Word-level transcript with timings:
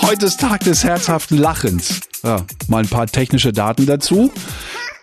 Heute 0.00 0.26
ist 0.26 0.40
Tag 0.40 0.60
des 0.60 0.84
herzhaften 0.84 1.36
Lachens. 1.36 2.00
Ja, 2.24 2.44
mal 2.66 2.82
ein 2.82 2.88
paar 2.88 3.06
technische 3.06 3.52
Daten 3.52 3.86
dazu. 3.86 4.32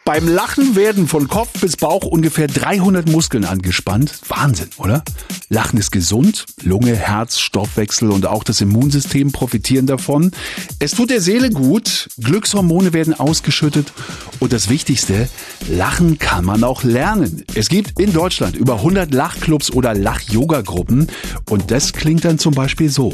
Beim 0.03 0.27
Lachen 0.27 0.75
werden 0.75 1.07
von 1.07 1.27
Kopf 1.27 1.59
bis 1.61 1.77
Bauch 1.77 2.05
ungefähr 2.05 2.45
300 2.45 3.09
Muskeln 3.09 3.43
angespannt. 3.43 4.13
Wahnsinn, 4.27 4.69
oder? 4.77 5.03
Lachen 5.49 5.79
ist 5.79 5.91
gesund. 5.91 6.45
Lunge, 6.61 6.95
Herz, 6.95 7.39
Stoffwechsel 7.39 8.11
und 8.11 8.27
auch 8.27 8.43
das 8.43 8.61
Immunsystem 8.61 9.31
profitieren 9.31 9.87
davon. 9.87 10.29
Es 10.77 10.91
tut 10.91 11.09
der 11.09 11.21
Seele 11.21 11.49
gut. 11.49 12.09
Glückshormone 12.19 12.93
werden 12.93 13.13
ausgeschüttet. 13.13 13.93
Und 14.39 14.53
das 14.53 14.69
Wichtigste, 14.69 15.27
Lachen 15.67 16.19
kann 16.19 16.45
man 16.45 16.63
auch 16.63 16.83
lernen. 16.83 17.43
Es 17.55 17.69
gibt 17.69 17.99
in 17.99 18.13
Deutschland 18.13 18.55
über 18.55 18.75
100 18.75 19.11
Lachclubs 19.11 19.71
oder 19.71 19.95
Lach-Yoga-Gruppen. 19.95 21.07
Und 21.49 21.71
das 21.71 21.93
klingt 21.93 22.25
dann 22.25 22.37
zum 22.37 22.53
Beispiel 22.53 22.89
so. 22.89 23.11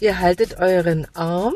Ihr 0.00 0.18
haltet 0.20 0.58
euren 0.58 1.06
Arm 1.14 1.54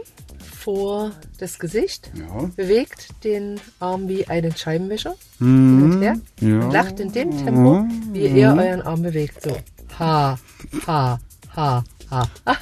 vor 0.58 1.12
das 1.38 1.58
Gesicht, 1.58 2.10
Ja. 2.14 2.50
bewegt 2.56 3.08
den 3.24 3.60
Arm 3.80 4.08
wie 4.08 4.26
einen 4.28 4.54
Scheibenwischer 4.56 5.14
Mhm. 5.38 5.78
hin 5.80 5.92
und 5.92 6.02
her 6.02 6.14
Ja. 6.40 6.60
und 6.64 6.72
lacht 6.72 7.00
in 7.00 7.12
dem 7.12 7.30
Tempo, 7.44 7.84
wie 8.12 8.27
ihr 8.27 8.48
euren 8.56 8.82
Arm 8.82 9.02
bewegt. 9.02 9.42
So. 9.42 9.56
Ha, 9.98 10.38
ha, 10.86 11.20
ha, 11.56 11.84
ha. 12.10 12.28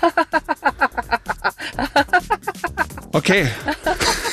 Okay. 3.12 3.46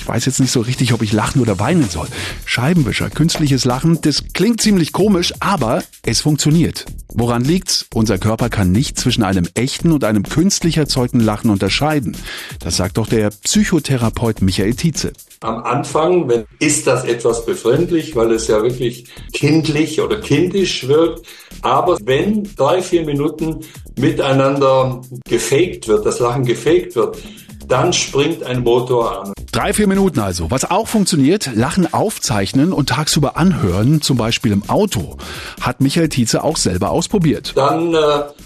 Ich 0.00 0.08
weiß 0.08 0.24
jetzt 0.24 0.40
nicht 0.40 0.50
so 0.50 0.62
richtig, 0.62 0.94
ob 0.94 1.02
ich 1.02 1.12
lachen 1.12 1.42
oder 1.42 1.58
weinen 1.58 1.86
soll. 1.86 2.06
Scheibenwischer, 2.46 3.10
künstliches 3.10 3.66
Lachen, 3.66 4.00
das 4.00 4.32
klingt 4.32 4.62
ziemlich 4.62 4.94
komisch, 4.94 5.34
aber 5.40 5.84
es 6.02 6.22
funktioniert. 6.22 6.86
Woran 7.12 7.44
liegt's? 7.44 7.84
Unser 7.92 8.16
Körper 8.16 8.48
kann 8.48 8.72
nicht 8.72 8.98
zwischen 8.98 9.22
einem 9.22 9.46
echten 9.52 9.92
und 9.92 10.04
einem 10.04 10.22
künstlich 10.22 10.78
erzeugten 10.78 11.20
Lachen 11.20 11.50
unterscheiden. 11.50 12.16
Das 12.60 12.78
sagt 12.78 12.96
doch 12.96 13.08
der 13.08 13.28
Psychotherapeut 13.28 14.40
Michael 14.40 14.72
Tietze. 14.72 15.12
Am 15.40 15.62
Anfang 15.64 16.26
wenn, 16.30 16.44
ist 16.60 16.86
das 16.86 17.04
etwas 17.04 17.44
befremdlich, 17.44 18.16
weil 18.16 18.32
es 18.32 18.46
ja 18.46 18.62
wirklich 18.62 19.04
kindlich 19.34 20.00
oder 20.00 20.18
kindisch 20.18 20.88
wirkt. 20.88 21.26
Aber 21.60 21.98
wenn 22.04 22.48
drei, 22.56 22.80
vier 22.80 23.04
Minuten 23.04 23.58
miteinander 23.98 25.02
gefaked 25.28 25.88
wird, 25.88 26.06
das 26.06 26.20
Lachen 26.20 26.46
gefaked 26.46 26.96
wird, 26.96 27.18
dann 27.68 27.92
springt 27.92 28.42
ein 28.42 28.62
Motor 28.62 29.24
an. 29.24 29.32
Drei, 29.52 29.72
vier 29.72 29.88
Minuten 29.88 30.20
also. 30.20 30.52
Was 30.52 30.70
auch 30.70 30.86
funktioniert, 30.86 31.50
Lachen 31.56 31.92
aufzeichnen 31.92 32.72
und 32.72 32.88
tagsüber 32.88 33.36
anhören, 33.36 34.00
zum 34.00 34.16
Beispiel 34.16 34.52
im 34.52 34.68
Auto. 34.70 35.16
Hat 35.60 35.80
Michael 35.80 36.08
Tietze 36.08 36.44
auch 36.44 36.56
selber 36.56 36.90
ausprobiert. 36.90 37.54
Dann 37.56 37.92
äh, 37.92 37.98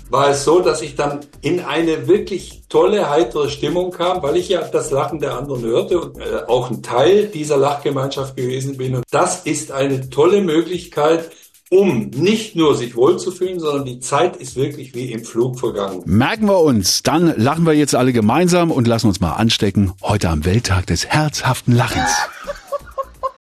war 0.08 0.30
es 0.30 0.44
so, 0.44 0.60
dass 0.60 0.80
ich 0.80 0.97
dann 0.97 1.20
in 1.42 1.60
eine 1.60 2.08
wirklich 2.08 2.62
tolle, 2.70 3.10
heitere 3.10 3.50
Stimmung 3.50 3.91
kam, 3.91 4.22
weil 4.22 4.36
ich 4.36 4.48
ja 4.48 4.62
das 4.62 4.91
Lachen 4.92 5.20
der 5.20 5.36
anderen 5.36 5.62
hörte 5.62 6.00
und 6.00 6.19
äh, 6.19 6.42
auch 6.48 6.70
ein 6.70 6.82
Teil 6.82 7.27
dieser 7.27 7.58
Lachgemeinschaft 7.58 8.34
gewesen 8.34 8.78
bin. 8.78 8.97
Und 8.97 9.05
das 9.10 9.42
ist 9.42 9.72
eine 9.72 10.08
tolle 10.08 10.41
Möglichkeit, 10.41 11.30
um 11.75 12.11
nicht 12.11 12.55
nur 12.55 12.77
sich 12.77 12.94
wohlzufühlen, 12.94 13.58
sondern 13.58 13.84
die 13.84 13.98
Zeit 13.98 14.36
ist 14.36 14.55
wirklich 14.55 14.94
wie 14.94 15.11
im 15.11 15.25
Flug 15.25 15.58
vergangen. 15.58 16.03
Merken 16.05 16.47
wir 16.47 16.61
uns. 16.61 17.03
Dann 17.03 17.34
lachen 17.36 17.66
wir 17.66 17.72
jetzt 17.72 17.97
alle 17.97 18.12
gemeinsam 18.12 18.70
und 18.70 18.86
lassen 18.86 19.08
uns 19.08 19.20
mal 19.20 19.33
anstecken. 19.33 19.92
Heute 20.00 20.28
am 20.28 20.44
Welttag 20.44 20.86
des 20.86 21.06
herzhaften 21.06 21.75
Lachens. 21.75 22.11